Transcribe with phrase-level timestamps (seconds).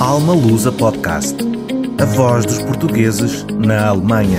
[0.00, 1.36] Alma Lusa Podcast.
[2.00, 4.38] A voz dos portugueses na Alemanha.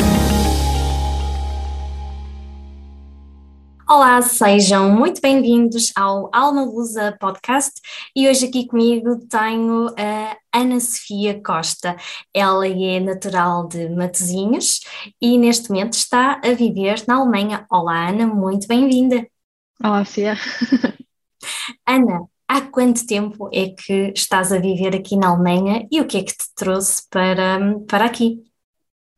[3.90, 7.74] Olá, sejam muito bem-vindos ao Alma Lusa Podcast
[8.16, 11.98] e hoje aqui comigo tenho a Ana Sofia Costa.
[12.34, 14.80] Ela é natural de Matosinhos
[15.22, 17.66] e neste momento está a viver na Alemanha.
[17.70, 19.28] Olá, Ana, muito bem-vinda.
[19.84, 20.38] Olá, Cia.
[21.86, 26.18] Ana, há quanto tempo é que estás a viver aqui na Alemanha e o que
[26.18, 28.44] é que te trouxe para, para aqui?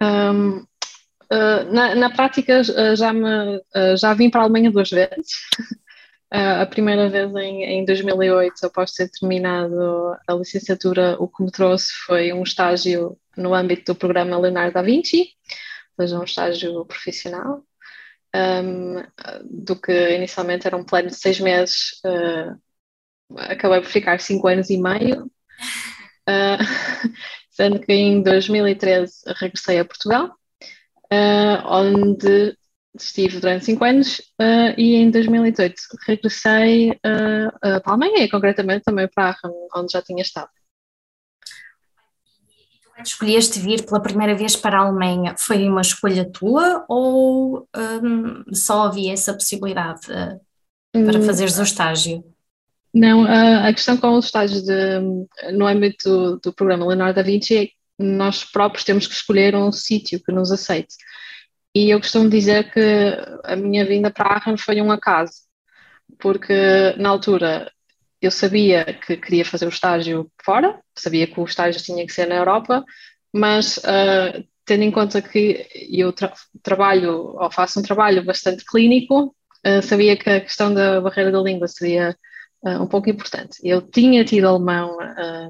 [0.01, 4.89] Um, uh, na, na, prática, uh, já, me, uh, já vim para a Alemanha duas
[4.89, 5.31] vezes.
[6.29, 11.91] a primeira vez em, em 2008, após ter terminado a licenciatura, o que me trouxe
[12.05, 15.29] foi um estágio no âmbito do programa Leonardo da Vinci,
[15.97, 17.63] ou seja, um estágio profissional
[18.35, 19.03] um,
[19.43, 22.57] do que inicialmente era um plano de seis meses, uh,
[23.37, 25.25] acabei por ficar cinco anos e meio,
[26.27, 26.57] uh,
[27.49, 30.35] sendo que em 2013 regressei a Portugal,
[31.11, 32.55] uh, onde
[32.93, 34.21] estive durante cinco anos
[34.77, 35.75] e em 2018
[36.05, 40.49] regressei para a Alemanha e concretamente também para Aachen, onde já tinha estado
[43.03, 48.83] escolheste vir pela primeira vez para a Alemanha, foi uma escolha tua ou um, só
[48.83, 50.39] havia essa possibilidade uh,
[50.91, 51.23] para hum.
[51.23, 52.23] fazeres o estágio?
[52.93, 54.99] Não, a, questão com os estágios de,
[55.53, 59.55] no âmbito do, do programa Leonardo da Vinci é que nós próprios temos que escolher
[59.55, 60.95] um sítio que nos aceite.
[61.73, 65.33] E eu costumo dizer que a minha vinda para Aachen foi um acaso,
[66.19, 67.71] porque na altura
[68.21, 72.27] eu sabia que queria fazer o estágio fora, sabia que o estágio tinha que ser
[72.27, 72.83] na Europa,
[73.33, 79.33] mas uh, tendo em conta que eu tra trabalho ou faço um trabalho bastante clínico,
[79.65, 82.15] uh, sabia que a questão da barreira da língua seria
[82.63, 83.57] uh, um pouco importante.
[83.63, 84.97] Eu tinha tido alemão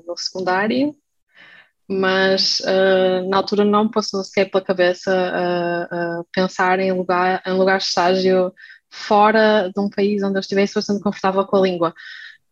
[0.06, 0.94] no secundário,
[1.88, 2.62] mas
[3.28, 5.90] na altura não passou sequer pela cabeça
[6.32, 8.54] pensar em lugar, em lugar de estágio
[8.90, 11.94] fora de um país onde eu estivesse bastante confortável com a língua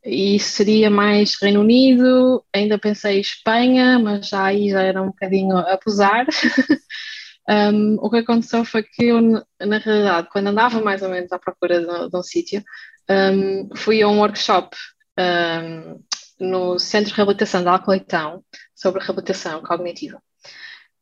[0.03, 5.57] e seria mais Reino Unido, ainda pensei Espanha, mas já aí já era um bocadinho
[5.57, 6.25] a pesar.
[7.50, 11.39] um, o que aconteceu foi que eu, na realidade, quando andava mais ou menos à
[11.39, 12.63] procura de, de um sítio,
[13.09, 14.75] um, fui a um workshop
[15.17, 16.03] um,
[16.39, 18.43] no Centro de Reabilitação de Alcoleitão
[18.75, 20.21] sobre reabilitação cognitiva.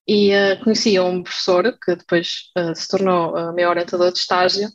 [0.07, 4.69] E uh, conheci um professor que depois uh, se tornou uh, meu orientador de estágio,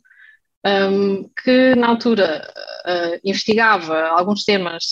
[0.64, 2.52] um, que na altura
[2.86, 4.84] uh, investigava alguns temas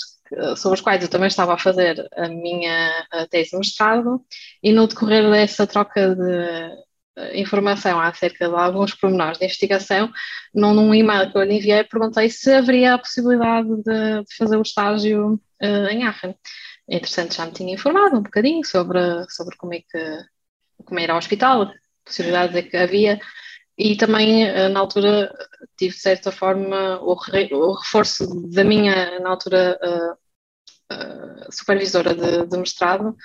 [0.57, 4.25] sobre os quais eu também estava a fazer a minha tese de mestrado
[4.63, 6.71] e no decorrer dessa troca de
[7.35, 10.11] informação acerca de alguns pormenores de investigação,
[10.55, 14.57] num, num e-mail que eu lhe enviei, perguntei se haveria a possibilidade de, de fazer
[14.57, 16.35] o estágio uh, em Aachen.
[16.89, 20.31] Entretanto, já me tinha informado um bocadinho sobre, sobre como é que
[20.85, 21.73] como era o hospital,
[22.05, 23.21] possibilidades é que havia,
[23.77, 25.33] e também eh, na altura
[25.77, 32.47] tive de certa forma o, re, o reforço da minha na altura uh, supervisora de,
[32.47, 33.17] de, mestrado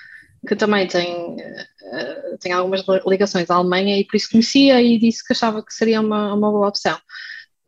[0.46, 5.24] que também tem, uh, tem algumas ligações à Alemanha e por isso conhecia e disse
[5.24, 6.98] que achava que seria uma, uma boa opção.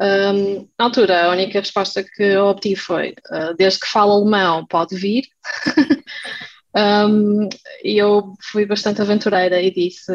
[0.00, 3.14] Um, na altura, a única resposta que obtive foi:
[3.56, 5.24] desde que fala alemão, pode vir.
[6.76, 7.48] um,
[7.82, 10.12] e eu fui bastante aventureira e disse: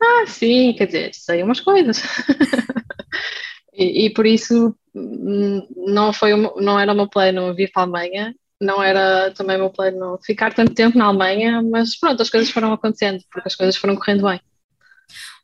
[0.00, 2.02] ah, sim, quer dizer, sei umas coisas.
[3.74, 7.84] e, e, por isso hum, não, foi, não era o meu plano vir para a
[7.84, 12.30] Alemanha, não era também o meu plano ficar tanto tempo na Alemanha, mas pronto, as
[12.30, 14.40] coisas foram acontecendo, porque as coisas foram correndo bem.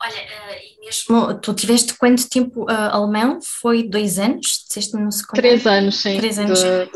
[0.03, 3.39] Olha, uh, e mesmo tu tiveste quanto tempo uh, alemão?
[3.41, 4.65] Foi dois anos?
[4.69, 6.19] Disseste no Três anos, sim.
[6.19, 6.63] Três anos.
[6.63, 6.87] De,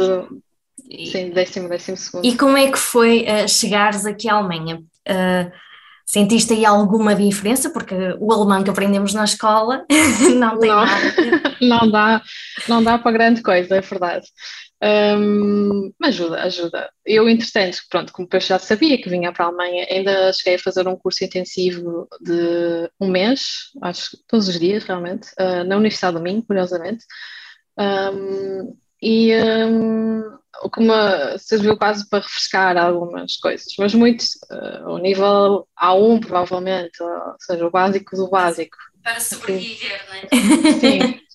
[0.91, 2.27] de, sim, décimo, décimo segundo.
[2.27, 4.83] E como é que foi uh, chegares aqui à Alemanha?
[6.05, 7.71] Sentiste aí alguma diferença?
[7.71, 9.85] Porque o alemão que aprendemos na escola
[10.37, 11.15] não tem não, nada.
[11.61, 12.23] não, dá,
[12.69, 14.27] não dá para grande coisa, é verdade.
[14.81, 16.91] Um, ajuda, ajuda.
[17.05, 20.58] Eu, entretanto, pronto, como eu já sabia que vinha para a Alemanha, ainda cheguei a
[20.58, 25.76] fazer um curso intensivo de um mês, acho que todos os dias realmente, uh, na
[25.76, 27.05] Universidade do Minho, curiosamente.
[27.76, 30.23] Um, e um,
[30.62, 36.20] o que me serviu quase para refrescar algumas coisas, mas muito uh, o nível A1
[36.20, 38.76] provavelmente, ou seja, o básico do básico.
[39.03, 40.73] Para sobreviver, não é?
[40.81, 41.28] Sim.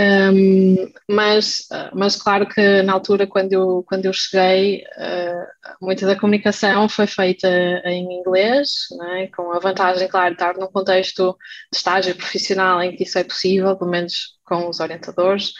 [0.00, 6.14] Um, mas, mas claro que na altura quando eu, quando eu cheguei uh, muita da
[6.14, 7.48] comunicação foi feita
[7.84, 8.86] em inglês
[9.16, 9.26] é?
[9.26, 11.36] com a vantagem claro de estar num contexto
[11.72, 15.52] de estágio profissional em que isso é possível, pelo menos com os orientadores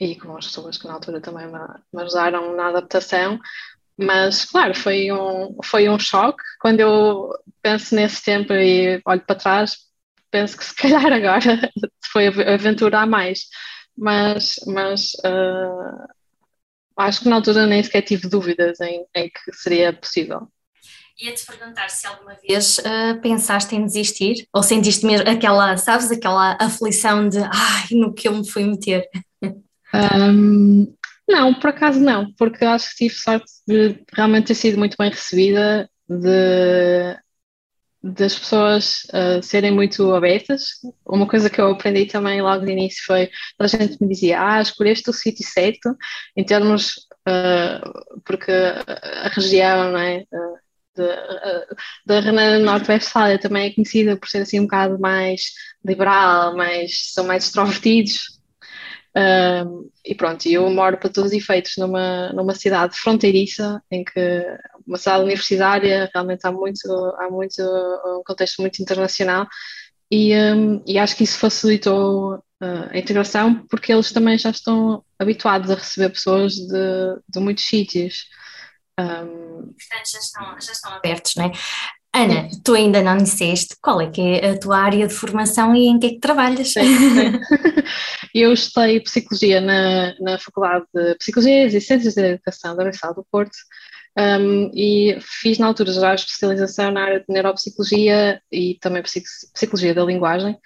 [0.00, 1.60] e com as pessoas que na altura também me,
[1.92, 3.38] me ajudaram na adaptação,
[3.96, 6.42] mas, claro, foi um, foi um choque.
[6.60, 7.30] Quando eu
[7.62, 9.76] penso nesse tempo e olho para trás,
[10.30, 11.70] penso que se calhar agora
[12.10, 13.46] foi aventura a mais.
[13.96, 16.08] Mas, mas uh,
[16.96, 20.48] acho que na altura nem sequer tive dúvidas em, em que seria possível.
[21.20, 26.56] Ia-te perguntar se alguma vez uh, pensaste em desistir ou sentiste mesmo aquela, sabes, aquela
[26.60, 29.06] aflição de ai, no que eu me fui meter?
[29.94, 30.92] Um,
[31.28, 35.10] não, por acaso não, porque acho que tive sorte de realmente ter sido muito bem
[35.10, 37.16] recebida, de
[38.02, 40.80] das pessoas uh, serem muito abertas.
[41.06, 44.60] Uma coisa que eu aprendi também logo no início foi a gente me dizia, ah,
[44.60, 45.96] escolheste o sítio certo,
[46.36, 46.96] em termos,
[47.28, 50.24] uh, porque a região, não é?
[50.32, 50.62] Uh,
[52.04, 55.52] da Renana Norte-Westfália também é conhecida por ser assim um bocado mais
[55.84, 58.38] liberal, mais, são mais extrovertidos.
[60.04, 64.46] E pronto, eu moro para todos os efeitos numa, numa cidade fronteiriça, em que
[64.86, 69.46] uma cidade universitária, realmente há muito, há muito um contexto muito internacional,
[70.10, 75.02] e, um, e acho que isso facilitou uh, a integração, porque eles também já estão
[75.18, 78.26] habituados a receber pessoas de, de muitos sítios.
[79.00, 81.52] Um, Portanto, já estão, já estão abertos, não é?
[82.14, 85.86] Ana, tu ainda não disseste qual é que é a tua área de formação e
[85.86, 86.74] em que é que trabalhas?
[86.74, 87.40] Sim, sim.
[88.34, 93.26] Eu estudei Psicologia na, na Faculdade de Psicologia e Ciências da Educação da Universidade do
[93.30, 93.56] Porto
[94.18, 99.94] um, e fiz na altura já a especialização na área de Neuropsicologia e também Psicologia
[99.94, 100.58] da Linguagem.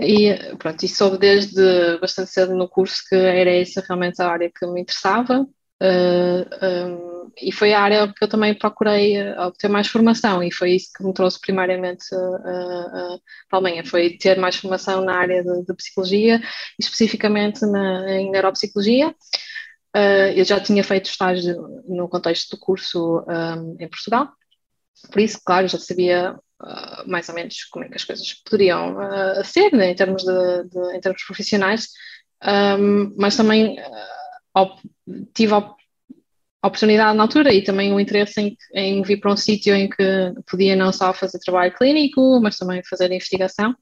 [0.00, 4.50] E pronto, e soube desde bastante cedo no curso que era essa realmente a área
[4.50, 5.46] que me interessava.
[5.82, 10.42] Uh, ah, um, e foi a área que eu também procurei uh, obter mais formação
[10.42, 13.18] e foi isso que me trouxe primariamente uh,
[13.48, 16.40] para a Alemanha, foi ter mais formação na área de, de psicologia,
[16.78, 19.14] especificamente na, em neuropsicologia.
[20.36, 24.28] Eu já tinha feito estágio no contexto do curso um, em Portugal,
[25.10, 26.38] por isso, claro, já sabia
[27.06, 28.96] mais ou menos como é que as coisas poderiam
[29.44, 31.88] ser né, em, termos de, de, em termos profissionais,
[32.78, 33.76] um, mas também
[35.34, 35.74] tive a
[36.62, 40.34] oportunidade na altura e também o interesse em, em vir para um sítio em que
[40.50, 43.74] podia não só fazer trabalho clínico, mas também fazer investigação.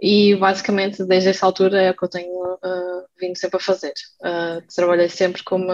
[0.00, 3.92] E basicamente, desde essa altura, é o que eu tenho uh, vindo sempre a fazer.
[4.20, 5.68] Uh, trabalhei sempre como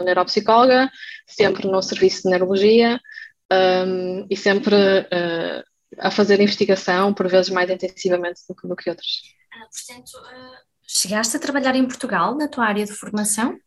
[0.00, 0.90] neuropsicóloga,
[1.26, 3.00] sempre no serviço de neurologia
[3.52, 5.64] um, e sempre uh,
[5.98, 9.20] a fazer investigação, por vezes mais intensivamente do que, do que outras.
[9.50, 10.12] Portanto,
[10.86, 13.58] chegaste a trabalhar em Portugal na tua área de formação?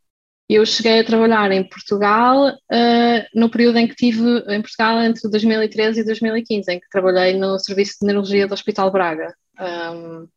[0.48, 5.28] Eu cheguei a trabalhar em Portugal uh, no período em que tive em Portugal entre
[5.30, 9.36] 2013 e 2015, em que trabalhei no Serviço de Neurologia do Hospital Braga.
[9.60, 10.28] Um,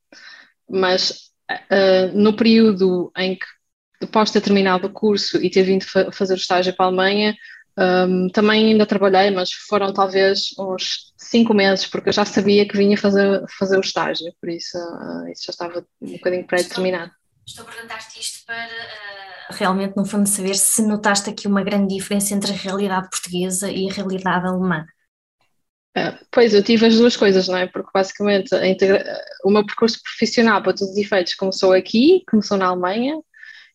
[0.69, 3.47] mas uh, no período em que,
[4.01, 6.89] depois de ter terminado o curso e ter vindo fa fazer o estágio para a
[6.89, 7.37] Alemanha,
[7.79, 12.77] um, também ainda trabalhei, mas foram talvez uns cinco meses, porque eu já sabia que
[12.77, 17.13] vinha fazer, fazer o estágio, por isso uh, isso já estava um bocadinho pré-determinado.
[17.47, 18.69] Estou, estou a perguntar-te isto para
[19.51, 23.89] realmente, no fundo, saber se notaste aqui uma grande diferença entre a realidade portuguesa e
[23.89, 24.85] a realidade alemã.
[25.99, 27.67] Uh, pois, eu tive as duas coisas, não é?
[27.67, 29.05] Porque basicamente integra...
[29.45, 33.19] o meu percurso profissional, para todos os efeitos, começou aqui, começou na Alemanha,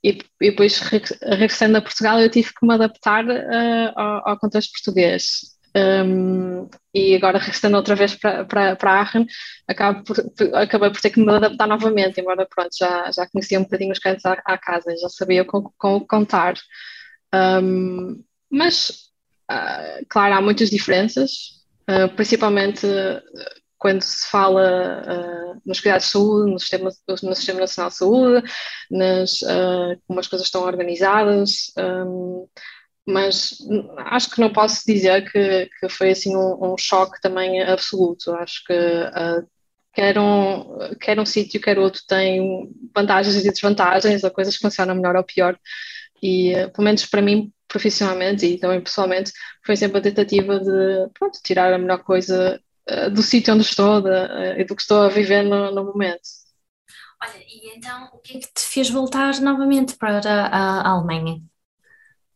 [0.03, 0.79] e, e depois
[1.21, 5.53] regressando a Portugal eu tive que me adaptar uh, ao, ao, contexto português.
[5.75, 9.25] Um, e agora regressando outra vez para, para, para Aachen,
[9.67, 10.17] acabo por,
[10.53, 13.97] acabei por ter que me adaptar novamente, embora pronto, já, já conhecia um bocadinho os
[13.99, 16.53] cantos à, à casa, já sabia como, como contar.
[17.33, 19.09] Um, mas,
[19.51, 22.87] uh, claro, há muitas diferenças, uh, principalmente
[23.77, 28.49] quando se fala uh, nos cuidados de saúde, no sistema, no sistema Nacional de Saúde,
[28.89, 29.39] nas,
[30.07, 31.71] como as coisas estão organizadas.
[31.77, 32.47] Um,
[33.05, 33.57] mas
[33.97, 38.31] acho que não posso dizer que, que foi assim um, um choque também absoluto.
[38.31, 39.45] Acho que uh,
[39.93, 44.95] quer um, quer um sítio, quer outro tem vantagens e desvantagens, ou coisas que funcionam
[44.95, 45.57] melhor ou pior.
[46.21, 49.33] E, uh, pelo menos para mim, profissionalmente e também pessoalmente,
[49.65, 54.01] foi sempre a tentativa de pronto, tirar a melhor coisa uh, do sítio onde estou
[54.57, 56.21] e do que estou a viver no, no momento.
[57.21, 61.41] Olha, e então o que é que te fez voltar novamente para a Alemanha?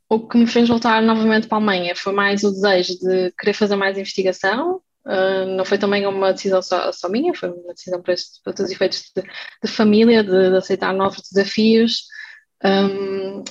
[0.10, 3.54] o que me fez voltar novamente para a Alemanha foi mais o desejo de querer
[3.54, 4.82] fazer mais investigação.
[5.06, 8.54] Uh, não foi também uma decisão só, só minha, foi uma decisão para, este, para
[8.54, 12.04] todos os efeitos de, de família, de, de, aceitar novos desafios.
[12.64, 13.44] Um,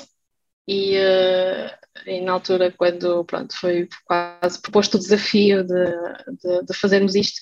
[0.67, 1.71] e, uh,
[2.07, 5.85] e, na altura, quando pronto, foi quase proposto o desafio de,
[6.43, 7.41] de, de fazermos isto,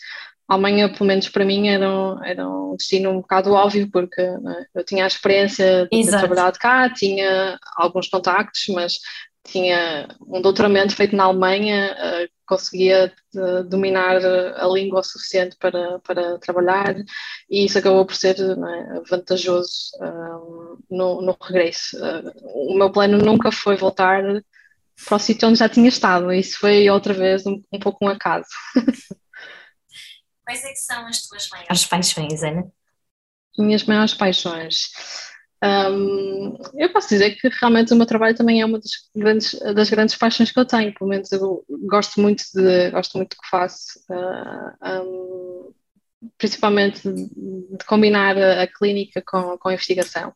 [0.49, 4.23] a Alemanha, pelo menos para mim, era um, era um destino um bocado óbvio, porque
[4.23, 6.23] né, eu tinha a experiência de Exato.
[6.23, 8.99] ter trabalhado cá, tinha alguns contactos, mas
[9.45, 15.99] tinha um doutoramento feito na Alemanha, uh, conseguia uh, dominar a língua o suficiente para,
[16.01, 16.97] para trabalhar
[17.49, 21.97] e isso acabou por ser é, vantajoso uh, no, no, regresso.
[22.43, 24.23] o meu plano nunca foi voltar
[25.07, 28.09] para o sítio onde já tinha estado, isso foi outra vez um, um pouco um
[28.09, 28.47] acaso.
[30.45, 32.71] Quais é que são as tuas maiores paixões, Ana?
[33.59, 34.91] Minhas maiores paixões.
[35.63, 39.89] Um, eu posso dizer que realmente o meu trabalho também é uma das grandes, das
[39.89, 43.49] grandes paixões que eu tenho, pelo menos eu gosto muito de, gosto muito do que
[43.49, 45.73] faço, uh, um,
[46.37, 47.29] principalmente de,
[47.79, 50.35] de, combinar a, a, clínica com, com a investigação.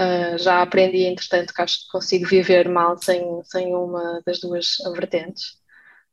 [0.00, 4.76] Uh, já aprendi, entretanto, que acho que consigo viver mal sem, sem uma das duas
[4.94, 5.62] vertentes.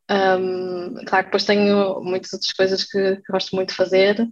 [0.09, 4.27] Um, claro que depois tenho muitas outras coisas que, que gosto muito de fazer,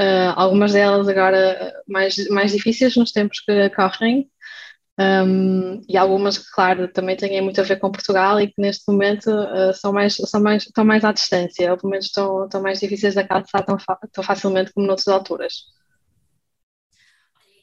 [0.00, 4.30] Uh, algumas delas agora mais, mais difíceis nos tempos que correm,
[5.00, 8.82] um, e algumas que, claro, também têm muito a ver com Portugal e que neste
[8.90, 12.60] momento uh, são mais, são mais, estão mais à distância, ou pelo menos estão, estão
[12.60, 13.76] mais difíceis de alcançar tão,
[14.12, 15.52] tão facilmente como noutras alturas.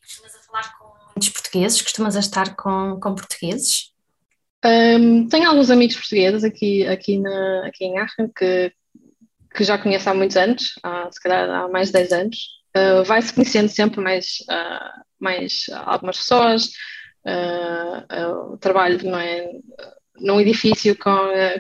[0.01, 1.81] Costumas a falar com muitos portugueses?
[1.81, 3.91] Costumas a estar com, com portugueses?
[4.63, 8.71] Um, tenho alguns amigos portugueses aqui, aqui, na, aqui em Aachen que,
[9.55, 12.37] que já conheço há muitos anos, há, se calhar há mais de 10 anos,
[12.75, 16.65] uh, vai-se conhecendo sempre mais, uh, mais algumas pessoas,
[17.25, 19.49] uh, trabalho não é,
[20.17, 21.11] num edifício com,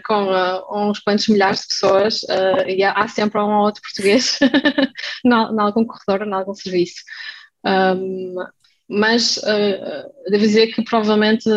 [0.05, 2.21] com uns quantos milhares de pessoas
[2.67, 4.39] e há, há, sempre um ou outro português
[5.25, 7.03] em algum corredor, em algum serviço.
[7.65, 8.35] Um,
[8.87, 9.41] mas
[10.29, 11.49] devo dizer que provavelmente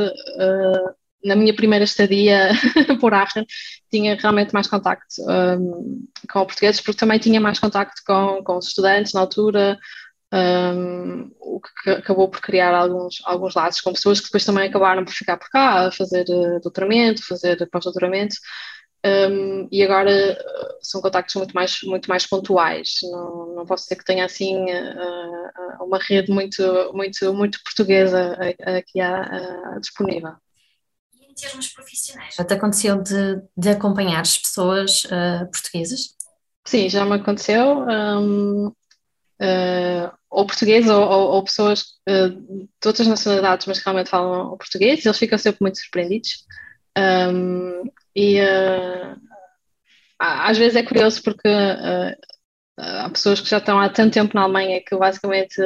[1.25, 2.50] na minha primeira estadia
[3.00, 3.44] por Aachen,
[3.90, 8.68] tinha realmente mais contacto um, com portugueses, porque também tinha mais contacto com, com os
[8.68, 9.78] estudantes na altura,
[10.32, 15.04] um, o que acabou por criar alguns, alguns laços com pessoas que depois também acabaram
[15.04, 18.37] por ficar por cá, a fazer uh, doutoramento, fazer pós-doutoramento,
[19.06, 22.98] um, e agora uh, são contactos muito mais, muito mais pontuais.
[23.04, 29.00] Não, não posso dizer que tenha assim uh, uma rede muito, muito, muito portuguesa aqui
[29.80, 30.34] disponível
[31.38, 32.35] termos profissionais.
[32.35, 36.14] Já te aconteceu de, de acompanhar as pessoas uh, portuguesas?
[36.66, 37.78] Sim, já me aconteceu.
[37.80, 38.75] Um, uh,
[39.40, 44.57] eh, ou português ou, ou, ou pessoas uh, de outras nacionalidades, mas que realmente falam
[44.59, 46.45] português, eles ficam sempre muito surpreendidos.
[46.99, 48.40] Um, e
[50.18, 51.49] às vezes é curioso porque
[52.78, 55.56] há pessoas que já estão há tanto tempo na Alemanha que basicamente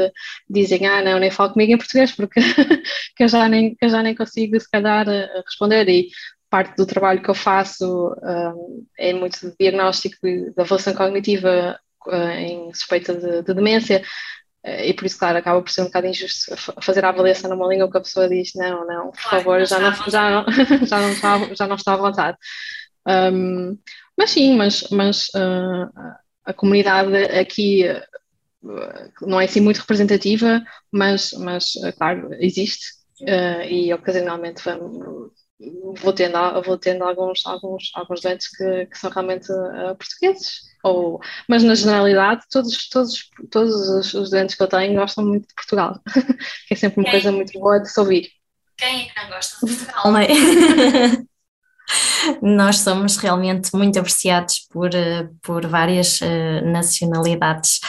[0.49, 2.41] dizem, ah não, nem falo comigo em português porque
[3.17, 5.89] que eu, já nem, que eu já nem consigo se calhar eh, responder.
[5.89, 6.09] E
[6.51, 10.17] parte do trabalho que eu faço um, eh, é muito de diagnóstico
[10.57, 14.03] da avaliação cognitiva uh, em suspeita de, de demência.
[14.65, 17.67] Uh, e por isso, claro, acaba por ser um bocado injusto fazer a avaliação numa
[17.67, 20.47] língua que a pessoa diz não, não, por favor, já não, já, não,
[20.87, 22.39] já, não está, já não está à vontade.
[23.07, 23.79] Um,
[24.17, 25.91] mas sim, mas, mas uh,
[26.45, 32.87] a comunidade aqui eh, não é assim muito representativa, mas, mas eh, claro, existe
[33.23, 35.33] uh, e ocasionalmente vamos,
[36.01, 40.61] vou tendo, vou tendo alguns, alguns, alguns doentes que, que são realmente uh, portugueses.
[40.85, 45.55] Ou, mas na generalidade, todos, todos, todos os doentes que eu tenho gostam muito de
[45.55, 46.01] Portugal,
[46.67, 47.13] que é sempre uma Quem?
[47.13, 48.31] coisa muito boa de se ouvir.
[48.77, 50.27] Quem é que não gosta de Portugal, não é?
[52.41, 57.81] Nós somos realmente muito apreciados por, eh, por várias uh, nacionalidades.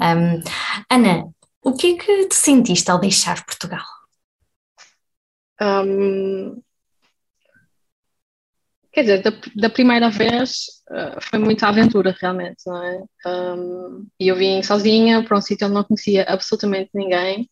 [0.00, 0.42] Um,
[0.90, 1.28] Ana,
[1.62, 3.84] o que é que te sentiste ao deixar Portugal?
[5.60, 6.60] Um,
[8.92, 13.02] quer dizer, da, da primeira vez uh, foi muita aventura, realmente, não é?
[13.26, 17.48] Um, e eu vim sozinha para um sítio onde não conhecia absolutamente ninguém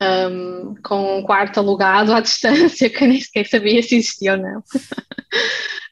[0.00, 4.38] um, com um quarto alugado à distância, que eu nem sequer sabia se existia ou
[4.38, 4.62] não.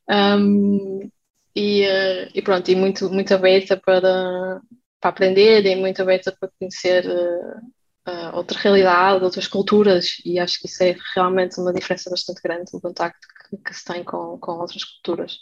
[0.38, 1.10] um,
[1.54, 4.60] e, uh, e, pronto, e muito, muito aberta para,
[5.00, 10.66] para aprender e muito aberta para conhecer uh, outra realidade, outras culturas, e acho que
[10.66, 14.52] isso é realmente uma diferença bastante grande no contacto que, que se tem com, com
[14.52, 15.38] outras culturas.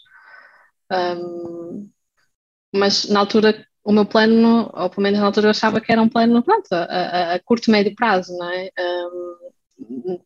[0.91, 1.91] Um,
[2.73, 6.03] mas na altura o meu plano, ou pelo menos na altura eu achava que era
[6.03, 8.71] um plano pronto, a, a, curto, médio prazo, não é?
[8.79, 10.21] Um,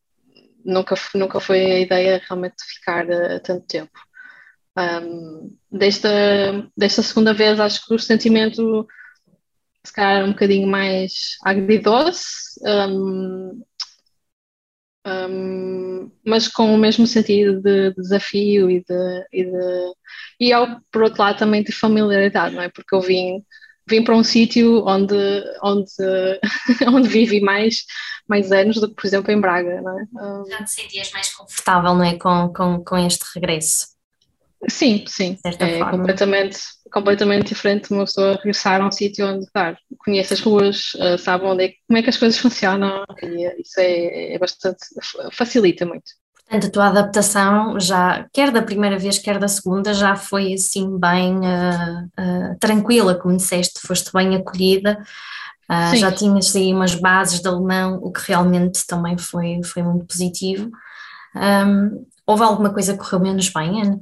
[0.64, 3.98] nunca, nunca foi a ideia realmente de ficar uh, tanto tempo.
[4.78, 6.08] Um, desta,
[6.76, 8.86] desta segunda vez acho que o sentimento
[9.84, 13.62] se calhar um bocadinho mais agridoce, um,
[15.08, 19.92] um, mas com o mesmo sentido de, desafio e de, e de
[20.40, 22.68] e ao, por outro lado também de familiaridade, não é?
[22.68, 23.42] Porque eu vim
[23.88, 25.16] vim para um sítio onde,
[25.62, 25.86] onde,
[26.86, 27.84] onde vivi mais,
[28.28, 29.80] mais anos do que, por exemplo, em Braga.
[29.80, 30.50] Não é?
[30.50, 32.16] Já te sentias mais confortável, não é?
[32.18, 33.88] Com, com, com este regresso?
[34.68, 35.38] Sim, sim.
[35.44, 36.58] É completamente,
[36.92, 41.44] completamente diferente uma pessoa regressar a um sítio onde claro, conhece as ruas, uh, sabe
[41.44, 44.78] onde é, como é que as coisas funcionam e isso é, é bastante,
[45.32, 46.10] facilita muito.
[46.48, 50.98] Portanto, a tua adaptação já, quer da primeira vez, quer da segunda, já foi assim
[50.98, 54.98] bem uh, uh, tranquila, como disseste, foste bem acolhida,
[55.70, 60.06] uh, já tinhas aí umas bases de alemão, o que realmente também foi, foi muito
[60.06, 60.70] positivo.
[61.36, 64.00] Um, houve alguma coisa que correu menos bem, Ana?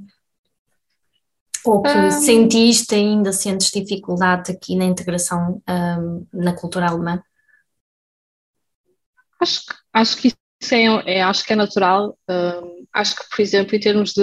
[1.67, 7.23] Ou que um, sentiste ainda, sentes dificuldade aqui na integração um, na cultura alemã?
[9.41, 12.17] Acho, acho que isso é, é, acho que é natural.
[12.29, 14.23] Um, acho que, por exemplo, em termos de,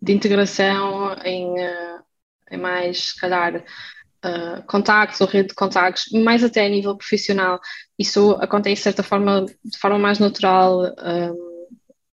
[0.00, 2.02] de integração em, uh,
[2.50, 7.60] em mais, se calhar, uh, contactos ou rede de contactos, mais até a nível profissional,
[7.98, 11.56] isso acontece de certa forma, de forma mais natural um,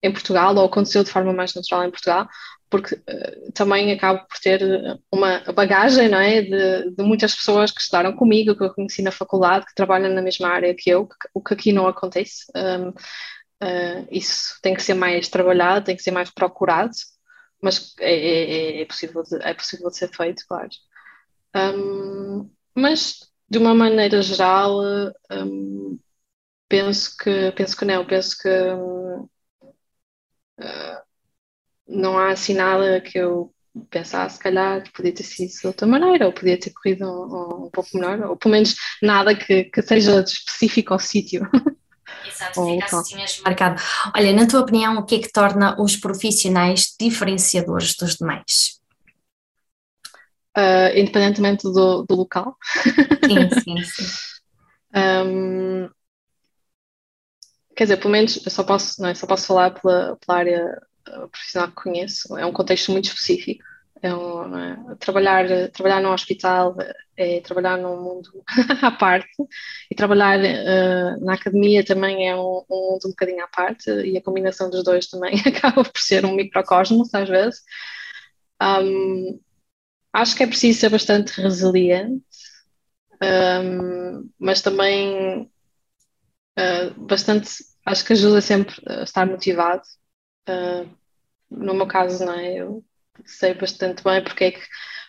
[0.04, 2.28] em Portugal, ou aconteceu de forma mais natural em Portugal,
[2.70, 4.62] porque uh, também acabo por ter
[5.12, 9.12] uma bagagem não é, de, de, muitas pessoas que estudaram comigo, que eu conheci na
[9.12, 12.46] faculdade, que trabalham na mesma área que eu, que, o que aqui não acontece.
[12.56, 16.92] Um, uh, isso tem que ser mais trabalhado, tem que ser mais procurado,
[17.62, 20.70] mas é, é, é, é possível, de, é possível de ser feito, claro.
[21.56, 23.20] Um, mas,
[23.50, 24.80] de uma maneira geral,
[25.32, 26.00] um,
[26.68, 29.30] penso que penso que não, penso que uh,
[31.88, 33.54] não há assim nada que eu
[33.90, 37.70] pensasse, se calhar podia ter sido de outra maneira, ou podia ter corrido um, um
[37.70, 41.48] pouco melhor, ou pelo menos nada que, que seja específico ao sítio.
[42.28, 43.82] Exato, ficasse tinhas marcado.
[44.16, 48.80] Olha, na tua opinião, o que é que torna os profissionais diferenciadores dos demais?
[50.58, 52.58] Uh, independentemente do, do local.
[53.26, 54.06] Sim, sim, sim.
[54.96, 55.90] um,
[57.76, 60.82] quer dizer, pelo menos eu só posso, não é, só posso falar pela, pela área
[61.32, 63.64] profissional que conheço, é um contexto muito específico.
[64.02, 64.96] É um, é?
[65.00, 66.76] Trabalhar, trabalhar num hospital
[67.16, 68.44] é trabalhar num mundo
[68.82, 69.28] à parte
[69.90, 74.16] e trabalhar uh, na academia também é um, um mundo um bocadinho à parte e
[74.16, 77.62] a combinação dos dois também acaba por ser um microcosmos às vezes.
[78.62, 79.40] Um,
[80.14, 82.24] acho que é preciso ser bastante resiliente,
[84.40, 85.50] mas também
[86.60, 87.50] uh, bastante,
[87.84, 89.82] acho que ajuda sempre a estar motivado
[90.48, 90.88] Uh,
[91.50, 92.56] no meu caso, não é?
[92.62, 92.84] Eu
[93.26, 94.62] sei bastante bem porque é que,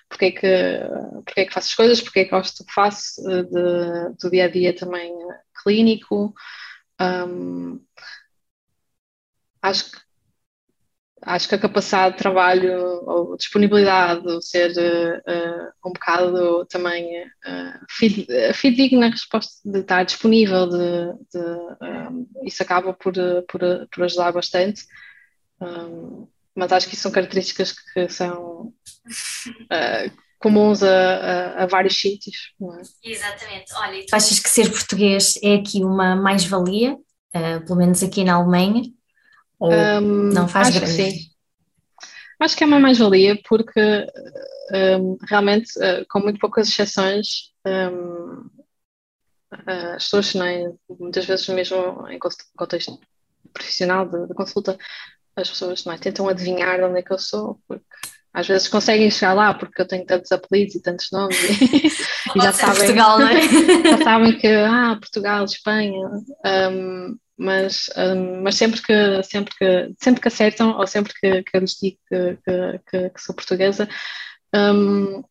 [0.08, 2.72] porque é que, porque é que faço as coisas, porque é que gosto do que
[2.72, 5.12] faço, de, do dia a dia também
[5.62, 6.34] clínico.
[7.00, 7.80] Um,
[9.62, 9.98] acho que
[11.22, 18.54] acho que a capacidade de trabalho ou disponibilidade, ou ser uh, um bocado também uh,
[18.54, 21.38] fidedigna resposta de estar disponível, de, de
[22.10, 23.12] um, isso acaba por,
[23.48, 24.84] por, por ajudar bastante.
[25.60, 31.96] Um, mas acho que isso são características que são uh, comuns a, a, a, vários
[31.96, 32.52] sítios.
[32.60, 33.10] É?
[33.10, 33.72] Exatamente.
[33.74, 38.34] Olha, tu achas que ser português é aqui uma mais-valia, uh, pelo menos aqui na
[38.34, 38.82] Alemanha?
[39.58, 40.00] Ou um,
[40.32, 40.96] não faz acho grande?
[40.96, 41.30] Que sim.
[42.40, 44.06] Acho que é uma mais-valia porque
[44.72, 48.48] um, realmente, uh, com muito poucas exceções, um,
[49.66, 50.72] as pessoas, é?
[50.98, 52.18] muitas vezes mesmo em
[52.56, 53.00] contexto
[53.52, 54.78] profissional de, de consulta,
[55.40, 57.84] as pessoas mais tentam adivinhar de onde é que eu sou, porque
[58.32, 61.86] às vezes conseguem chegar lá porque eu tenho tantos apelidos e tantos nomes e,
[62.36, 63.40] e já sabem Portugal, não é?
[63.98, 66.08] já sabem que ah, Portugal, Espanha,
[66.70, 71.56] um, mas, um, mas sempre que sempre que sempre que acertam ou sempre que, que
[71.56, 72.38] eu lhes digo que,
[72.90, 73.88] que, que sou portuguesa
[74.54, 75.22] um,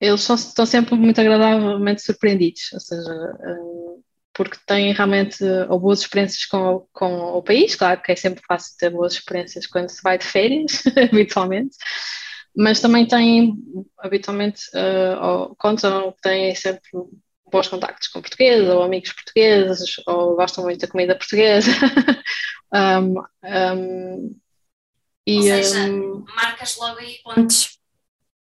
[0.00, 4.02] eles são, estão sempre muito agradavelmente surpreendidos, ou seja, um,
[4.34, 8.76] porque têm realmente ou boas experiências com, com o país, claro que é sempre fácil
[8.78, 11.76] ter boas experiências quando se vai de férias, habitualmente,
[12.56, 13.54] mas também têm,
[13.98, 16.82] habitualmente, uh, ou contam que têm sempre
[17.50, 21.70] bons contactos com portugueses, ou amigos portugueses, ou gostam muito da comida portuguesa.
[22.74, 24.36] um, um,
[25.26, 27.78] e, ou seja, um, marcas logo aí pontos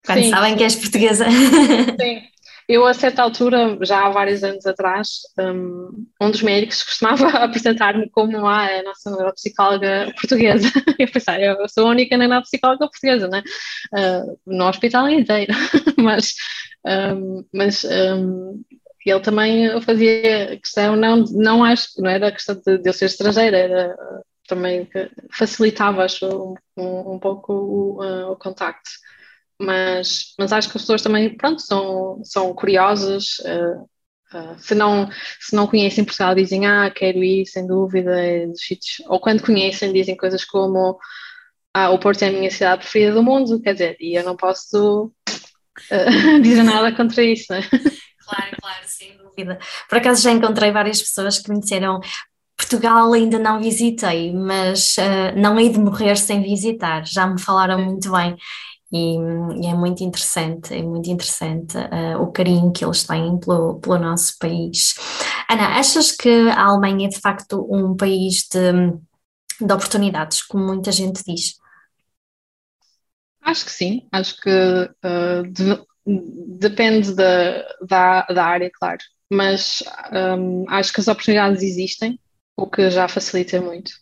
[0.06, 1.26] quando sim, sabem que és portuguesa.
[1.28, 2.22] Sim,
[2.68, 8.10] eu, a certa altura, já há vários anos atrás, um, um dos médicos costumava apresentar-me
[8.10, 10.68] como ah, a nossa neuropsicóloga portuguesa.
[10.98, 13.42] Eu pensei, eu sou a única neuropsicóloga portuguesa, né?
[13.92, 15.52] Uh, no hospital inteiro.
[15.98, 16.34] mas
[16.86, 18.62] um, mas um,
[19.04, 23.56] ele também fazia questão, não, não acho, não era questão de, de eu ser estrangeira,
[23.56, 23.96] era
[24.48, 28.90] também que facilitava, acho, um, um pouco o, uh, o contacto.
[29.60, 33.38] Mas, mas acho que as pessoas também, pronto, são, são curiosas.
[33.40, 35.08] Uh, uh, se, não,
[35.40, 38.46] se não conhecem Portugal, dizem, ah, quero ir, sem dúvida, é.
[39.08, 40.98] Ou quando conhecem, dizem coisas como,
[41.74, 44.36] ah, o Porto é a minha cidade preferida do mundo, quer dizer, e eu não
[44.36, 45.12] posso
[45.90, 47.62] uh, dizer nada contra isso, né?
[47.62, 49.58] Claro, claro, sem dúvida.
[49.88, 52.00] Por acaso já encontrei várias pessoas que me disseram
[52.56, 57.06] Portugal ainda não visitei, mas uh, não hei de morrer sem visitar.
[57.06, 58.36] Já me falaram muito bem
[58.92, 63.80] e, e, é muito interessante, é muito interessante uh, o carinho que eles têm pelo,
[63.80, 64.94] pelo nosso país.
[65.50, 68.72] Ana, achas que a Alemanha é de facto um país de,
[69.64, 71.56] de oportunidades, como muita gente diz?
[73.42, 75.80] Acho que sim, acho que uh, de,
[76.58, 78.98] depende da, da, da, área, claro,
[79.30, 82.18] mas um, acho que as oportunidades existem,
[82.56, 83.92] o que já facilita muito.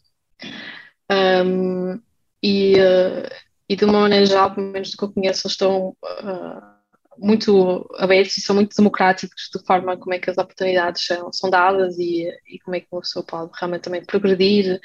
[1.11, 2.01] Um,
[2.43, 3.29] e, uh,
[3.69, 6.75] e de uma maneira geral, pelo menos do que eu conheço, eles estão uh,
[7.19, 11.51] muito abertos e são muito democráticos de forma como é que as oportunidades são, são
[11.51, 14.81] dadas e, e como é que uma pessoa pode realmente também progredir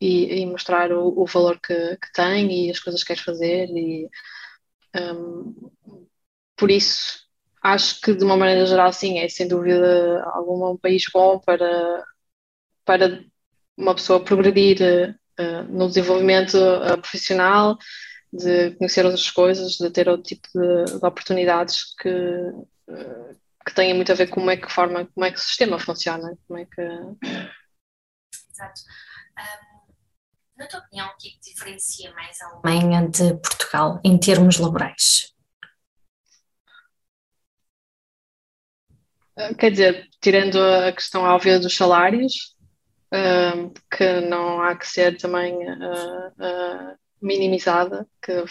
[0.00, 3.68] e, e mostrar o, o, valor que, que tem e as coisas que quer fazer
[3.70, 4.08] e
[4.94, 5.70] um,
[6.56, 7.26] por isso
[7.62, 12.04] acho que de uma maneira geral sim, é sem dúvida algum um país bom para,
[12.84, 13.24] para
[13.76, 17.76] uma pessoa progredir uh, no desenvolvimento uh, profissional
[18.36, 23.94] de conhecer outras coisas, de ter outro tipo de, de oportunidades que, uh, que tenha
[23.94, 26.58] muito a ver com como é que forma, como é que o sistema funciona, como
[26.58, 26.80] é que...
[28.52, 28.80] Exato.
[29.38, 29.76] Um,
[30.58, 34.58] na tua opinião, o que, é que diferencia mais a Alemanha de Portugal em termos
[34.58, 35.34] laborais?
[39.36, 42.56] Ah, quer dizer, tirando a questão óbvia dos salários,
[43.12, 48.44] uh, que não há que ser também uh, uh, minimizada, que,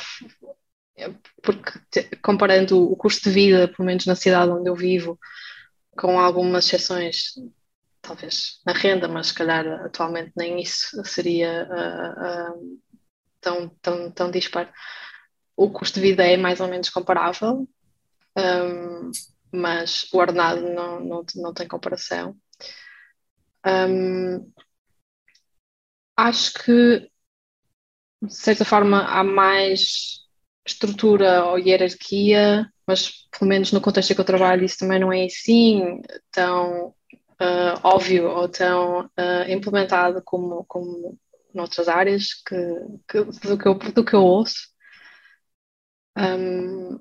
[1.42, 5.20] porque comparando o custo de vida, pelo menos na cidade onde eu vivo,
[5.98, 7.34] com algumas exceções,
[8.02, 12.80] talvez na renda, mas se calhar atualmente nem isso seria uh, uh,
[13.42, 14.70] tão, tão, tão disparo.
[15.56, 17.68] O custo de vida é mais ou menos comparável,
[18.38, 19.12] um,
[19.52, 22.36] mas o ordenado não, não, não tem comparação.
[23.66, 24.52] Um,
[26.16, 27.10] acho que
[28.26, 30.24] de certa forma há mais
[30.66, 35.14] estrutura ou hierarquia, mas pelo menos no contexto em que eu trabalho isso também não
[35.14, 36.94] é assim tão
[37.42, 41.18] uh, óbvio ou tão uh, implementado como, como
[41.54, 42.56] noutras áreas que,
[43.08, 44.74] que, do, que eu, do que eu ouço.
[46.18, 47.00] Um,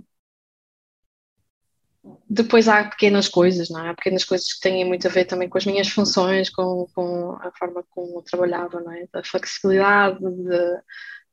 [2.28, 3.90] depois há pequenas coisas, não é?
[3.90, 7.32] Há pequenas coisas que têm muito a ver também com as minhas funções, com, com
[7.40, 9.06] a forma como eu trabalhava, não é?
[9.12, 10.82] Da flexibilidade, de,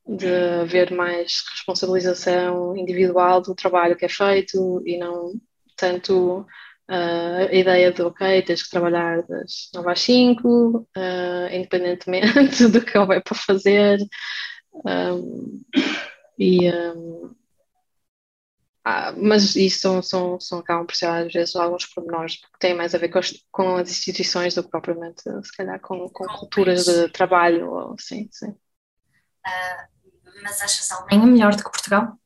[0.07, 0.27] de
[0.61, 5.33] haver mais responsabilização individual do trabalho que é feito e não
[5.75, 6.45] tanto
[6.89, 10.85] uh, a ideia de, ok, tens que trabalhar das 9 às 5, uh,
[11.51, 13.99] independentemente do que houver para fazer.
[14.85, 15.61] Um,
[16.37, 17.35] e, um,
[18.83, 22.73] ah, mas isso são, são, são, acabam por ser às vezes alguns pormenores, porque têm
[22.75, 26.25] mais a ver com as, com as instituições do que propriamente, se calhar, com, com
[26.25, 28.55] culturas de trabalho, ou, sim, sim.
[29.45, 32.17] Uh, mas achas a Alemanha melhor do que Portugal?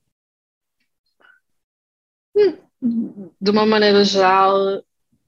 [3.42, 4.84] De uma maneira geral,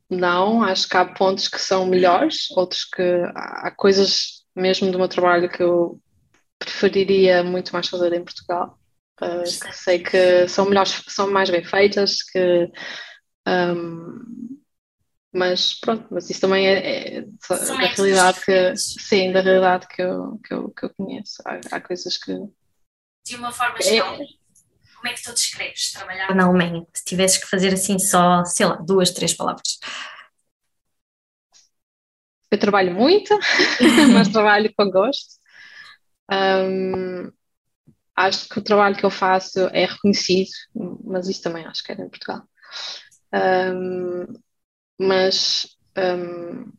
[0.09, 0.63] não.
[0.63, 3.03] Acho que há pontos que são melhores, outros que
[3.35, 5.99] há coisas mesmo do meu trabalho que eu
[6.57, 8.77] preferiria muito mais fazer em Portugal.
[9.21, 12.69] Uh, que sei que são melhores, são mais bem feitas, que
[13.47, 14.59] um,
[15.33, 20.39] mas pronto, mas isso também é, é da realidade que sim, da realidade que eu,
[20.43, 21.41] que eu, que eu conheço.
[21.45, 22.33] Há, há coisas que
[23.25, 24.17] de uma forma geral, é,
[24.95, 26.85] como é que tu descreves trabalhar na Alemanha?
[26.93, 29.77] Se tivesses que fazer assim só, sei lá, duas, três palavras.
[32.49, 33.37] Eu trabalho muito,
[34.13, 35.35] mas trabalho com gosto.
[36.31, 37.31] Um,
[38.15, 40.49] acho que o trabalho que eu faço é reconhecido,
[41.03, 42.43] mas isso também acho que era em Portugal.
[43.33, 44.25] Um,
[44.99, 46.71] mas um,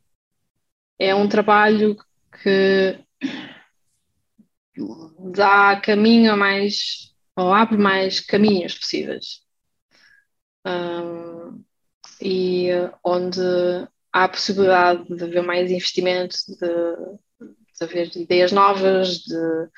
[0.99, 1.97] é um trabalho
[2.43, 2.99] que
[5.33, 9.43] dá caminho a mais, ou abre mais caminhos possíveis.
[10.67, 11.65] Um,
[12.21, 12.69] e
[13.05, 13.41] onde
[14.13, 19.69] há a possibilidade de haver mais investimento, de, de haver ideias novas, de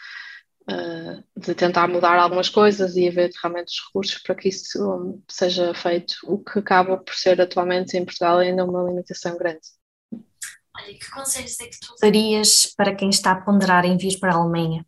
[1.36, 6.14] de tentar mudar algumas coisas e haver realmente os recursos para que isso seja feito,
[6.24, 9.66] o que acaba por ser atualmente em Portugal ainda uma limitação grande.
[10.12, 14.32] Olha, que conselhos é que tu darias para quem está a ponderar em vir para
[14.32, 14.86] a Alemanha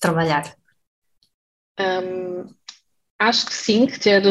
[0.00, 0.56] trabalhar?
[1.78, 2.54] Um,
[3.18, 4.22] acho que sim, que ter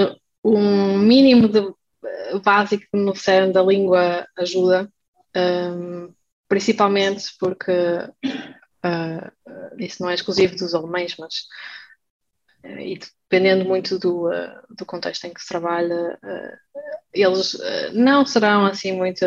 [0.44, 1.60] um mínimo de
[2.06, 4.92] eh, básico no cerne da língua ajuda,
[5.36, 6.14] um,
[6.48, 9.32] principalmente porque uh,
[9.80, 11.48] isso não é exclusivo dos alemães, mas
[12.66, 16.20] uh, e dependendo muito do, uh, do contexto em que se trabalha,
[17.14, 17.58] eles
[17.94, 19.24] não serão assim muito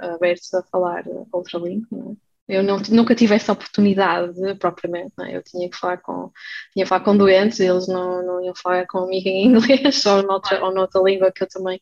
[0.00, 2.12] abertos a falar outra língua.
[2.48, 2.56] É?
[2.56, 5.36] Eu não, nunca tive essa oportunidade propriamente, é?
[5.36, 6.32] eu tinha que falar com,
[6.72, 10.64] tinha que falar com doentes, eles não, não iam falar comigo em inglês ou noutra,
[10.64, 11.80] ou noutra língua que eu também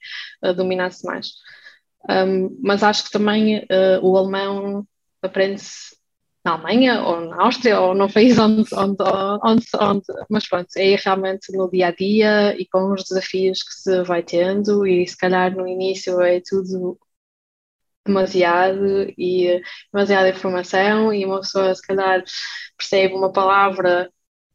[0.54, 1.32] dominasse mais.
[2.08, 4.86] Um, mas acho que também uh, o alemão
[5.22, 5.96] aprende-se
[6.48, 9.04] na Alemanha ou na Áustria ou no país onde, onde,
[9.44, 13.74] onde, onde, mas pronto, é realmente no dia a dia e com os desafios que
[13.74, 16.98] se vai tendo e se calhar no início é tudo
[18.06, 19.60] demasiado e
[19.92, 22.24] demasiada informação e uma pessoa se calhar
[22.76, 24.10] percebe uma palavra,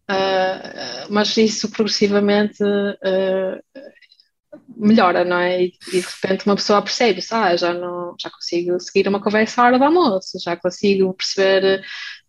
[0.10, 3.63] uh, mas isso progressivamente uh,
[4.83, 5.63] melhora, não é?
[5.63, 9.65] E, de repente uma pessoa percebe, ah, já, não, já consigo seguir uma conversa à
[9.65, 11.83] hora do almoço, já consigo perceber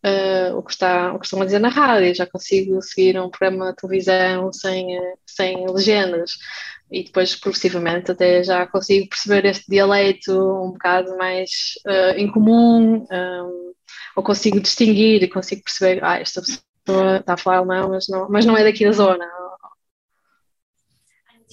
[0.04, 3.30] uh, o, que está, o que estão a dizer na rádio, já consigo seguir um
[3.30, 4.86] programa de televisão sem,
[5.26, 6.36] sem legendas
[6.90, 11.50] e depois progressivamente até já consigo perceber este dialeto um bocado mais
[11.86, 13.72] uh, incomum, um,
[14.16, 18.44] ou consigo distinguir consigo perceber, ah, esta pessoa está a falar alemão, mas não, mas
[18.46, 19.26] não é daqui da zona.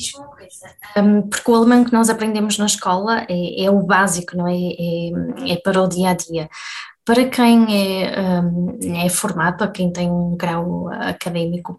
[0.01, 3.83] Diz-me uma coisa, um, porque o alemão que nós aprendemos na escola é, é o
[3.83, 4.55] básico, não é?
[4.55, 5.53] é?
[5.53, 5.55] é?
[5.57, 6.49] para o dia a dia.
[7.05, 11.77] Para quem é, um, é formado, para quem tem um grau académico,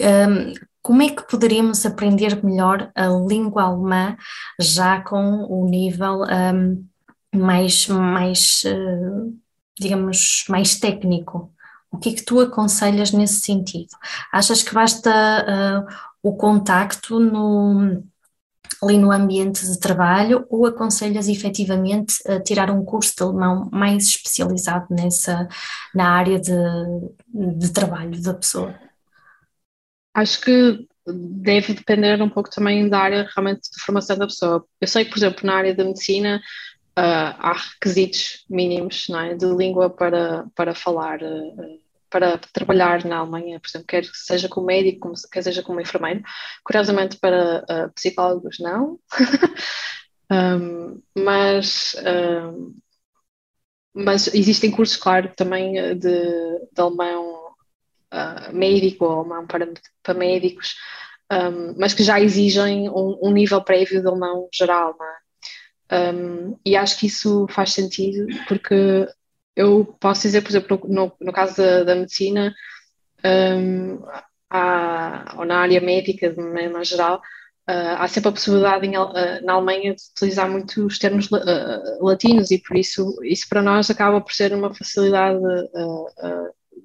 [0.00, 4.16] um, como é que poderíamos aprender melhor a língua alemã
[4.58, 6.22] já com o nível
[7.34, 9.38] mais, mais uh,
[9.78, 11.52] digamos, mais técnico?
[11.90, 13.90] O que é que tu aconselhas nesse sentido?
[14.32, 15.86] Achas que basta uh,
[16.28, 18.02] o contacto no,
[18.82, 24.06] ali no ambiente de trabalho ou aconselhas efetivamente a tirar um curso de alemão mais
[24.06, 25.48] especializado nessa,
[25.94, 26.52] na área de,
[27.56, 28.74] de trabalho da pessoa?
[30.14, 34.64] Acho que deve depender um pouco também da área realmente de formação da pessoa.
[34.80, 36.42] Eu sei que, por exemplo, na área da medicina
[36.98, 43.60] uh, há requisitos mínimos é, de língua para, para falar, uh, para trabalhar na Alemanha,
[43.60, 46.22] por exemplo, quer seja como médico, quer seja como enfermeiro.
[46.64, 48.98] Curiosamente, para uh, psicólogos, não.
[50.30, 51.94] um, mas.
[52.04, 52.74] Um,
[53.94, 56.08] mas existem cursos, claro, também de,
[56.72, 57.48] de alemão
[58.12, 59.68] uh, médico ou alemão para,
[60.02, 60.74] para médicos,
[61.30, 65.18] um, mas que já exigem um, um, nível prévio de alemão geral, não é?
[65.90, 69.08] Um, e acho que isso faz sentido porque
[69.58, 72.54] eu posso dizer, por exemplo, no, no caso da, da medicina,
[73.24, 73.98] um,
[74.48, 77.20] há, ou na área médica, de maneira geral,
[77.70, 82.02] Uh, há sempre a possibilidade em, uh, na Alemanha de utilizar muito os termos uh,
[82.02, 85.38] latinos e por isso isso para nós acaba por ser uma facilidade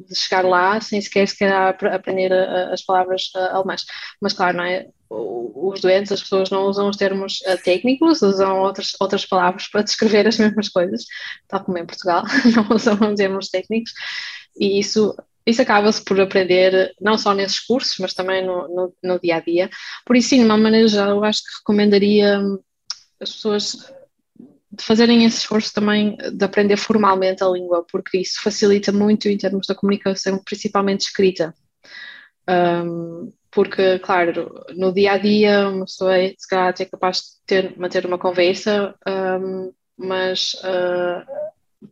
[0.10, 3.86] de chegar lá sem sequer, sequer aprender as palavras alemãs.
[4.22, 4.88] Mas claro, não é?
[5.14, 10.28] Os doentes, as pessoas não usam os termos técnicos, usam outras, outras palavras para descrever
[10.28, 11.06] as mesmas coisas,
[11.48, 12.24] tal como em Portugal,
[12.56, 13.94] não usam termos técnicos,
[14.60, 19.20] e isso, isso acaba-se por aprender não só nesses cursos, mas também no, no, no
[19.20, 19.70] dia a dia.
[20.06, 22.42] Por isso, sim, de uma maneira geral, eu acho que recomendaria
[23.20, 23.94] as pessoas
[24.72, 29.38] de fazerem esse esforço também de aprender formalmente a língua, porque isso facilita muito em
[29.38, 31.54] termos da comunicação, principalmente escrita.
[32.50, 37.24] Um, porque, claro, no dia a dia uma pessoa é, se calhar é capaz de
[37.46, 41.24] ter, manter uma conversa, um, mas uh,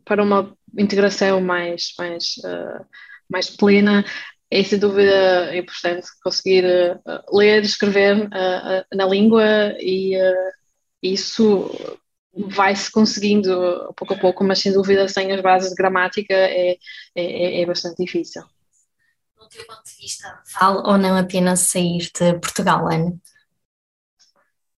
[0.04, 2.86] para uma integração mais, mais, uh,
[3.30, 4.04] mais plena
[4.50, 8.28] é sem dúvida importante conseguir uh, ler, escrever
[8.94, 10.18] na língua e
[11.02, 11.70] isso
[12.34, 16.78] vai-se conseguindo pouco a pouco, mas sem dúvida sem as bases de gramática é,
[17.16, 18.42] é, é bastante difícil.
[19.52, 23.14] Teu ponto de vista, vale ou não a pena sair de Portugal, Ana?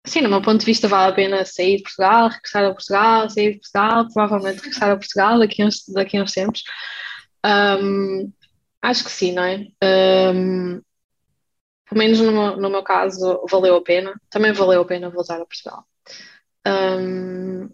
[0.04, 3.30] Sim, no meu ponto de vista vale a pena sair de Portugal, regressar a Portugal,
[3.30, 6.62] sair de Portugal, provavelmente regressar a Portugal daqui a uns, daqui a uns tempos.
[7.44, 8.32] Um,
[8.80, 9.66] acho que sim, não é?
[10.34, 10.80] Um,
[11.88, 15.40] pelo menos no meu, no meu caso valeu a pena, também valeu a pena voltar
[15.40, 15.86] a Portugal.
[16.66, 17.68] Um,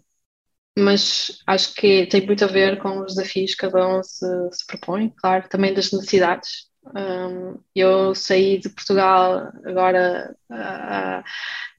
[0.77, 4.65] mas acho que tem muito a ver com os desafios que cada um se, se
[4.67, 6.68] propõe, claro, também das necessidades.
[6.85, 11.23] Um, eu saí de Portugal agora uh,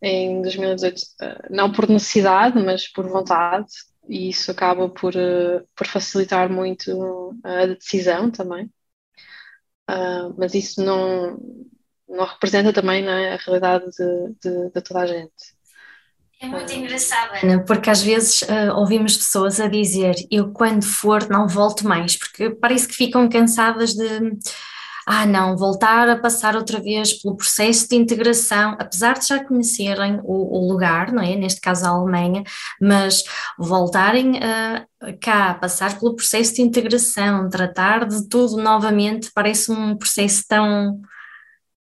[0.03, 1.05] em 2018, uh,
[1.51, 3.69] não por necessidade, mas por vontade,
[4.09, 8.71] e isso acaba por, uh, por facilitar muito a decisão também.
[10.37, 11.37] mas isso não,
[12.09, 15.61] não representa também não é, a realidade de, de, de toda a gente.
[16.43, 21.29] É muito engraçado, Ana, porque às vezes uh, ouvimos pessoas a dizer eu quando for
[21.29, 24.09] não volto mais, porque parece que ficam cansadas de
[25.11, 30.21] ah não, voltar a passar outra vez pelo processo de integração, apesar de já conhecerem
[30.23, 31.35] o, o lugar, não é?
[31.35, 32.45] Neste caso a Alemanha,
[32.81, 33.25] mas
[33.59, 40.45] voltarem uh, cá, passar pelo processo de integração, tratar de tudo novamente, parece um processo
[40.47, 41.01] tão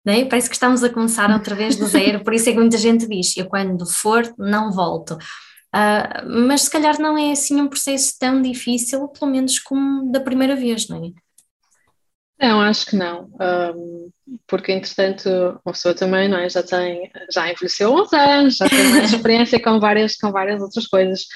[0.05, 0.27] né?
[0.27, 3.09] Parece que estamos a começar outra vez do zero, por isso é que muita gente
[3.09, 5.17] diz: eu quando for, não volto.
[5.75, 10.21] Uh, mas se calhar não é assim um processo tão difícil, pelo menos como da
[10.21, 11.24] primeira vez, não é?
[12.41, 14.11] Não, acho que não, um,
[14.47, 15.29] porque entretanto
[15.65, 19.63] uma pessoa também não é, já tem, já envelheceu uns anos, já tem mais experiência
[19.63, 21.27] com várias, com várias outras coisas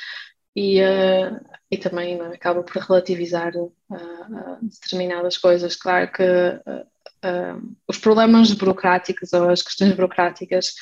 [0.57, 2.27] e, uh, e também é?
[2.35, 5.77] acaba por relativizar uh, determinadas coisas.
[5.77, 10.75] Claro que uh, os problemas burocráticos ou as questões burocráticas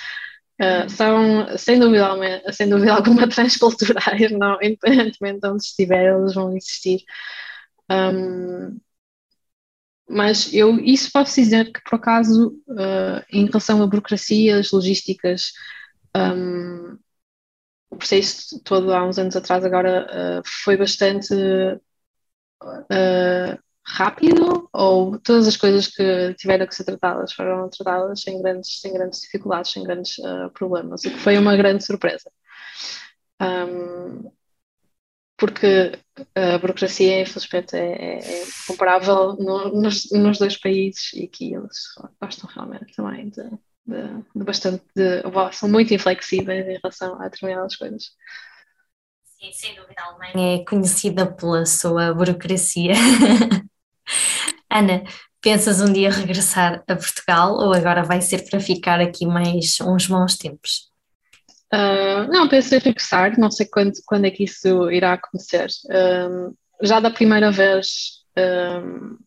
[0.60, 6.34] uh, são, sem dúvida, alguma, sem dúvida alguma, transculturais, não, independentemente de onde estiver, eles
[6.34, 7.04] vão existir.
[7.90, 8.78] Um,
[10.08, 15.52] mas eu isso posso dizer que, por acaso, uh, em relação a burocracias, logísticas,
[16.16, 16.96] um,
[17.90, 21.34] o processo todo há uns anos atrás agora uh, foi bastante
[22.62, 28.80] uh, rápido ou todas as coisas que tiveram que ser tratadas foram tratadas sem grandes,
[28.80, 30.16] sem grandes dificuldades, sem grandes
[30.54, 32.30] problemas, o que foi uma grande surpresa.
[33.40, 34.30] Um,
[35.36, 35.98] porque
[36.34, 41.76] a burocracia, infelizmente, é, é, é comparável no, nos, nos, dois países e aqui eles
[42.20, 43.42] gostam realmente também de,
[43.86, 48.10] de, de bastante, de, são muito inflexíveis em relação a determinadas coisas.
[49.24, 52.94] Sim, sem dúvida, a Alemanha é conhecida pela sua burocracia.
[54.70, 55.04] Ana,
[55.40, 60.06] pensas um dia regressar a Portugal ou agora vai ser para ficar aqui mais uns
[60.06, 60.90] bons tempos?
[61.72, 65.68] Uh, não, penso em regressar, não sei quando, quando é que isso irá acontecer.
[65.90, 69.18] Um, já da primeira vez, um,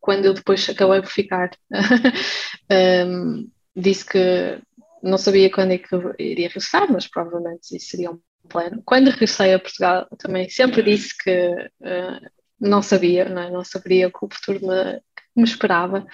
[0.00, 1.50] quando eu depois acabei por ficar,
[3.76, 4.60] disse que
[5.02, 8.82] não sabia quando é que iria regressar, mas provavelmente isso seria um plano.
[8.84, 13.50] Quando regressei a Portugal, também sempre disse que uh, não sabia, não, é?
[13.50, 15.00] não saberia o que o futuro me,
[15.36, 16.04] me esperava.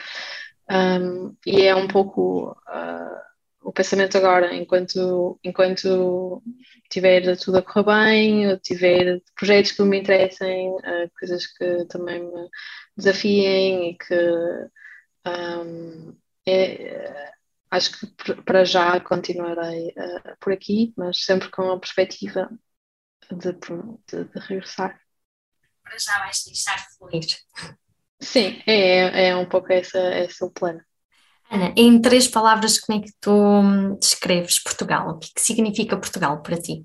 [1.46, 3.33] E é um pouco uh,
[3.64, 6.42] o pensamento agora, enquanto, enquanto
[6.90, 12.48] tiver tudo a correr bem, tiver projetos que me interessem, uh, coisas que também me
[12.96, 14.14] desafiem e que
[15.26, 17.32] um, é,
[17.70, 22.50] acho que para já continuarei uh, por aqui, mas sempre com a perspectiva
[23.30, 25.00] de, de, de regressar
[25.84, 27.26] para já vais deixar fluir.
[28.20, 30.80] Sim, é, é um pouco esse, esse o plano.
[31.50, 35.10] Ana, em três palavras, como é que tu hum, descreves Portugal?
[35.10, 36.84] O que, é que significa Portugal para ti?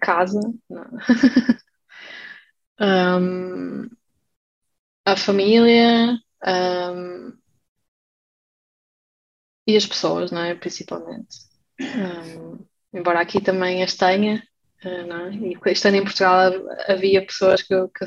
[0.00, 0.40] Casa.
[2.80, 3.88] um,
[5.04, 7.32] a família um,
[9.66, 10.54] e as pessoas, não é?
[10.54, 11.38] Principalmente.
[11.80, 12.58] Um,
[12.92, 14.42] embora aqui também as tenha,
[14.84, 15.30] Uh, não é?
[15.34, 16.52] E estando em Portugal
[16.86, 18.04] havia pessoas que eu, que,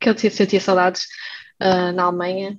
[0.00, 1.02] que eu sentia saudades
[1.60, 2.56] uh, na Alemanha,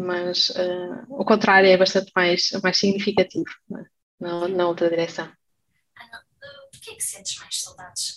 [0.00, 3.84] mas uh, o contrário é bastante mais, mais significativo é?
[4.18, 5.26] na, na outra direção.
[5.26, 6.24] Ana,
[6.72, 8.16] porquê é que sentes mais saudades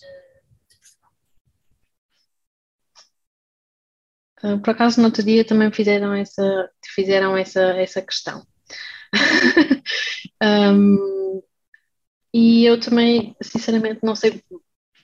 [0.70, 1.12] de Portugal?
[4.64, 8.46] por acaso no outro dia também fizeram essa, fizeram essa, essa questão.
[10.42, 11.44] um,
[12.34, 14.44] e eu também, sinceramente, não sei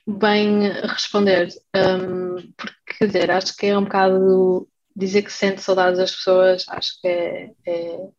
[0.07, 4.67] bem responder, um, porque quer dizer, acho que é um bocado
[4.99, 8.09] dizer que sente saudades das pessoas, acho que é, é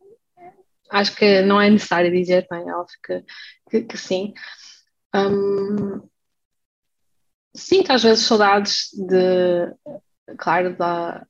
[0.89, 3.23] acho que não é necessário dizer, não é óbvio que,
[3.69, 4.33] que, que sim.
[5.15, 6.07] Um,
[7.55, 9.73] sinto às vezes saudades de,
[10.37, 11.25] claro, da,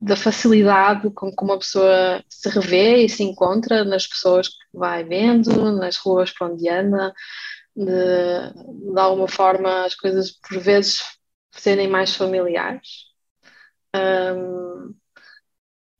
[0.00, 5.04] da facilidade com que uma pessoa se revê e se encontra nas pessoas que vai
[5.04, 7.12] vendo, nas ruas por onde anda,
[7.74, 11.02] de, de alguma forma as coisas por vezes
[11.50, 13.15] serem mais familiares.
[13.96, 14.94] Um,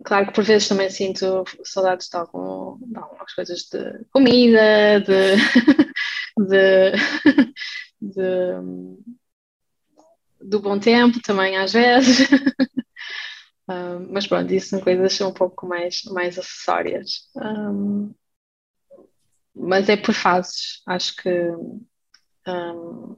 [0.05, 5.37] claro que por vezes também sinto saudades de, algum, de algumas coisas de comida, de,
[6.49, 6.93] de,
[8.01, 9.03] de,
[10.41, 12.29] do bom tempo também às vezes.
[13.69, 17.29] Um, mas pronto, isso são coisas um pouco mais, mais acessórias.
[17.35, 18.15] Um,
[19.53, 20.83] mas é por fases.
[20.87, 21.29] Acho que
[22.47, 23.17] um,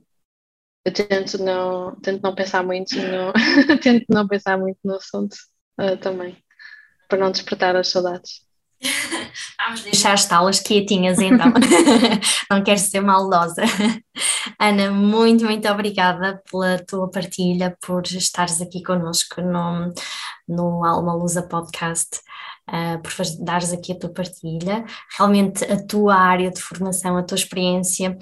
[0.89, 3.33] eu tento não, tento não pensar muito no,
[3.83, 5.37] tento não pensar muito no assunto
[5.81, 6.37] uh, também,
[7.09, 8.47] para não despertar as saudades.
[9.67, 11.53] Vamos deixar as talas quietinhas então,
[12.51, 13.63] não quero ser maldosa.
[14.59, 19.93] Ana, muito, muito obrigada pela tua partilha, por estares aqui connosco no,
[20.49, 22.21] no Alma Lusa Podcast.
[22.69, 24.85] Uh, por dares aqui a tua partilha.
[25.17, 28.19] Realmente a tua área de formação, a tua experiência,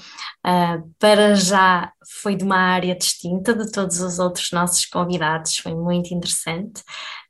[0.47, 1.93] uh, para já
[2.23, 6.83] foi de uma área distinta de todos os outros nossos convidados, foi muito interessante.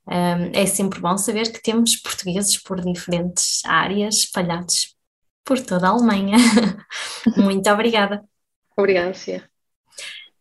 [0.09, 4.95] Um, é sempre bom saber que temos portugueses por diferentes áreas espalhados
[5.45, 6.37] por toda a Alemanha.
[7.37, 8.25] Muito obrigada.
[8.77, 9.49] Obrigada, Cia.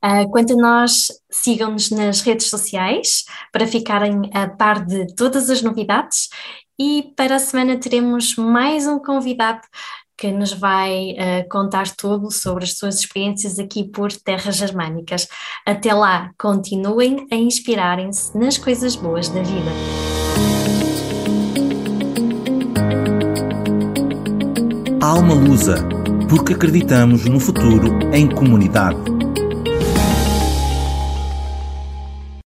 [0.03, 5.63] Uh, quanto a nós, sigam-nos nas redes sociais para ficarem a par de todas as
[5.63, 6.30] novidades
[6.78, 9.61] e para a semana teremos mais um convidado
[10.17, 15.28] que nos vai uh, contar tudo sobre as suas experiências aqui por terras germânicas.
[15.65, 19.71] Até lá, continuem a inspirarem-se nas coisas boas da vida.
[25.01, 25.88] Alma Lusa,
[26.30, 29.14] porque acreditamos no futuro em comunidade.